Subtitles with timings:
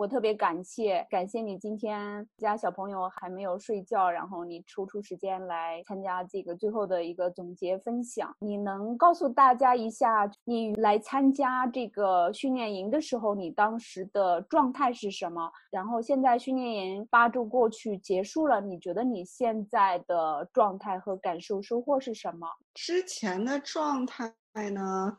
[0.00, 8.34] 我特别感谢，感谢你今天家小朋友还没有睡觉，然后你抽出时间来参加这个最后的一个总结分享。
[8.38, 15.52] 你能告诉大家一下，你来参加这个训练营的时候，你当时的状态是什么？
[15.70, 22.48] 然后现在训练营八周过去结束了，你觉得你现在的状态和感受收获是什么？
[22.72, 24.32] 之前的状态
[24.72, 25.18] 呢，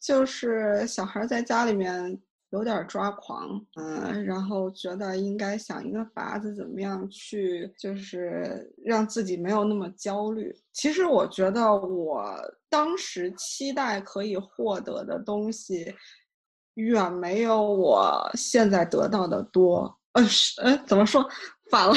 [0.00, 2.20] 就是小孩在家里面。
[2.50, 10.54] 有点抓狂，嗯，然后觉得应该想一个法子，怎么样去，就是让自己没有那么焦虑。
[10.72, 12.32] 其实我觉得我
[12.68, 15.94] 当时期待可以获得的东西，
[16.74, 19.98] 远没有我现在得到的多。
[20.12, 21.28] 呃，是，呃，怎么说
[21.70, 21.94] 反了？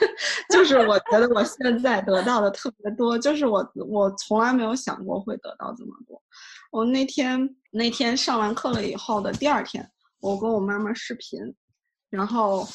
[0.50, 6.20] 就是我觉得我现在得到的特别多，就是我我从来没有想过会得到这么多。
[6.70, 7.38] 我那天
[7.70, 9.88] 那天上完课了以后的第二天，
[10.20, 11.40] 我跟我妈妈视频，
[12.10, 12.66] 然后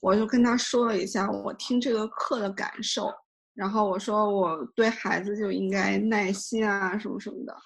[0.00, 3.12] 我就跟她说了一下我听这个课的感受，
[3.54, 7.56] 然后我说我对孩子就应该耐心啊什么什么的，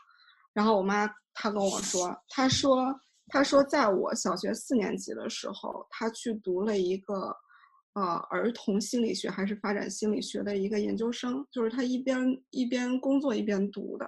[0.53, 2.95] 然后我妈她跟我说，她说
[3.29, 7.35] 她说在我小学四年级的时候，她去读了一个
[7.95, 12.19] 呃儿童心理学还是发展心理学的一个研究生，就是他一边
[12.51, 14.07] 一边工作一边读的。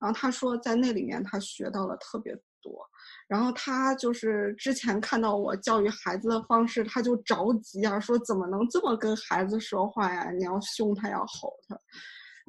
[0.00, 2.86] 然后他说，在那里面他学到了特别多。
[3.28, 10.30] 然后他就是之前看到我教育孩子的方式，他就着急啊，说怎么能这么跟孩子说话呀？
[10.32, 11.78] 你要凶他，要吼他。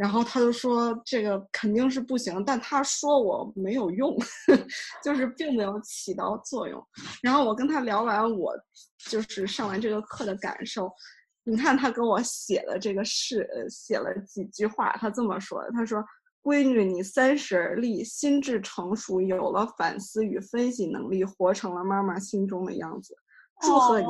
[0.01, 4.17] 然后他就说这个肯定是不行，但他说我没有用，
[5.03, 6.83] 就是并没有起到作用。
[7.21, 8.55] 然后我跟他聊完我
[9.09, 10.91] 就是上完这个课的感受，
[11.43, 16.03] 你看他给我写的这个是写了几句话，他这么说的，他说。
[16.43, 23.15] 闺女，你三十而立，心智成熟，有了反思与分析能力，活成了妈妈心中的样子。
[23.59, 24.07] 祝贺你，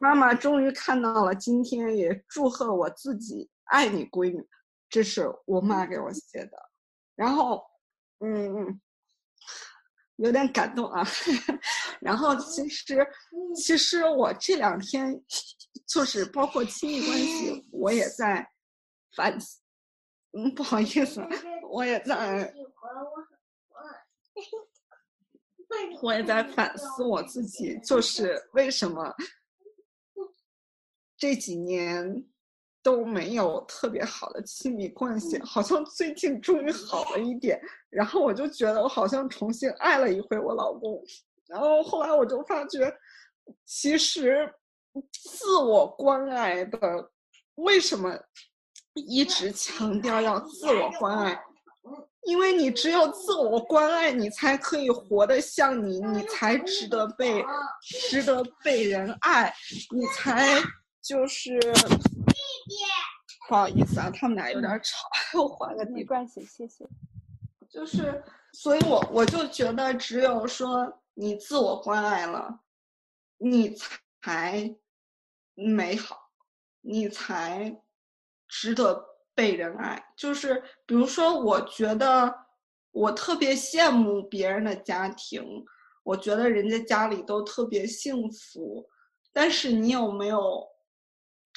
[0.00, 4.40] 妈妈终于看到了今天，也祝贺我自己爱你，闺女。
[4.88, 6.70] 这是我妈给我写的，
[7.14, 7.62] 然后，
[8.20, 8.80] 嗯嗯，
[10.16, 11.04] 有点感动啊。
[12.00, 13.06] 然后其实，
[13.56, 15.22] 其实我这两天
[15.86, 18.48] 就是包括亲密关系，我也在
[19.16, 19.60] 反思。
[20.32, 21.20] 嗯，不好意思，
[21.70, 22.54] 我也在，
[26.02, 29.14] 我也在反思我自己，就是为什么
[31.16, 32.24] 这几年
[32.88, 37.60] 都没有特别好的亲密关系，好像最近终于好了一点，
[37.90, 40.98] 然后我就觉得我好像重新爱了一回我老公，
[41.46, 42.90] 然后后来我就发觉，
[43.66, 44.50] 其实
[45.12, 47.10] 自我关爱的
[47.56, 48.18] 为什么？
[48.94, 51.38] 一直强调要自我关爱，
[52.22, 57.44] 因为你只有自我关爱，你才可以活得像你，你才值得被，
[57.82, 59.52] 值得被人爱，
[59.94, 60.58] 你才
[61.02, 61.60] 就是。
[63.48, 65.08] 不好意思啊，他们俩有点吵，
[65.42, 65.92] 我换个地。
[65.92, 66.86] 没关系，谢谢。
[67.68, 72.60] 就是，所以我我就觉得，只有说你自我关爱了，
[73.38, 73.74] 你
[74.22, 74.76] 才
[75.54, 76.30] 美好，
[76.80, 77.82] 你才。
[78.50, 82.34] 值得被人爱，就是比如说，我觉得
[82.92, 85.44] 我特别羡慕别人的家庭，
[86.02, 88.88] 我觉得人家家里都特别幸福。
[89.34, 90.66] 但是你有没有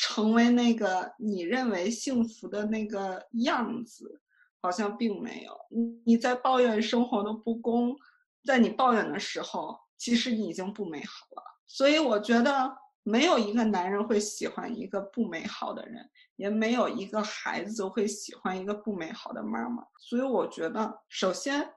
[0.01, 4.19] 成为那个你认为幸福的那个样子？
[4.59, 5.55] 好像并没有。
[5.69, 7.95] 你你在抱怨生活的不公，
[8.43, 11.43] 在你抱怨的时候，其实你已经不美好了。
[11.67, 12.77] 所以我觉得。
[13.03, 19.83] 没有一个男人会喜欢一个不美好的人，也没有一个孩子会喜欢一个不美好的妈妈。
[19.97, 21.67] 所以我觉得，首先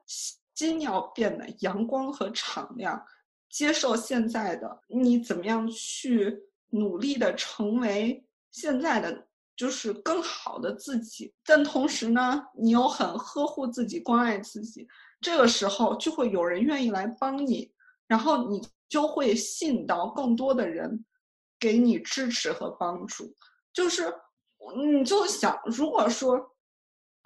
[0.55, 3.03] 心要变得阳光和敞亮，
[3.49, 9.27] 接受现在的你，怎么样去努力的成为现在的
[9.57, 11.33] 就是更好的自己。
[11.45, 14.87] 但同时呢，你又很呵护自己、关爱自己，
[15.21, 17.73] 这个时候就会有人愿意来帮你，
[18.07, 21.05] 然后你就会吸引到更多的人。
[21.61, 23.35] 给你支持和帮助，
[23.73, 24.13] 就是
[24.77, 26.39] 你就想，如果说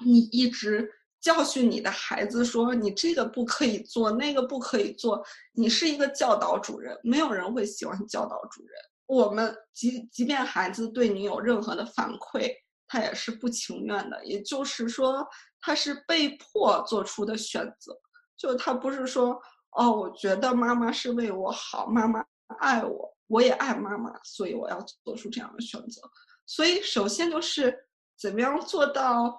[0.04, 0.88] 你一直
[1.20, 5.24] 教训你的孩子，说你这个不可以做，那个不可以做，
[5.54, 8.72] 你是一个教导主任，没有人会喜欢教导主任。
[9.08, 12.48] 我们即即便孩子对你有任何的反馈，
[12.86, 15.26] 他也是不情愿的，也就是说
[15.60, 17.92] 他是被迫做出的选择，
[18.36, 19.36] 就他不是说
[19.70, 22.24] 哦，我觉得妈妈是为我好，妈妈
[22.60, 23.12] 爱我。
[23.30, 26.00] 我也爱妈妈，所以我要做出这样的选择。
[26.46, 27.86] 所以，首先就是
[28.18, 29.38] 怎么样做到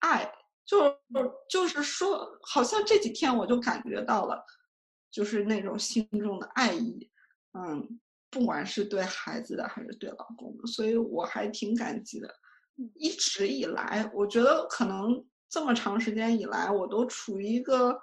[0.00, 0.28] 爱，
[0.66, 0.92] 就
[1.48, 4.44] 就是说，好像这几天我就感觉到了，
[5.08, 7.08] 就是那种心中的爱意。
[7.52, 8.00] 嗯，
[8.32, 12.34] 不管是对孩子的还是对老公的，所以我还挺感激的。
[12.94, 17.94] 一直以来，我觉得可能这么长时间以来，我都处于一个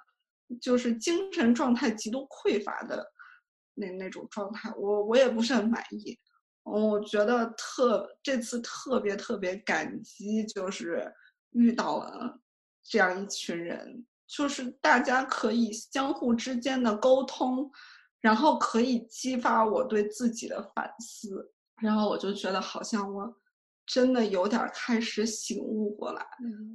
[0.62, 3.12] 就是精神状态极度匮乏的
[3.74, 6.18] 那那种状态，我我也不是很满意。
[6.62, 11.12] 我觉得特这次特别特别感激，就是
[11.54, 12.40] 遇到了
[12.84, 17.72] 这样一群人，就是大家可以相互之间的沟通，
[18.22, 21.52] 然后可以激发我对自己的反思，
[21.82, 23.34] 然后我就觉得好像我
[23.86, 26.26] 真的有点开始醒悟过来，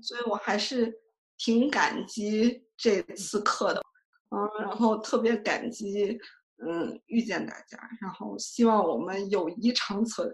[0.02, 0.92] 所以我还是
[1.36, 3.82] 挺感激这次课的，
[4.30, 6.18] 嗯，然后特别感激。
[6.64, 10.32] 嗯，遇见大家，然后希望我们友谊长存。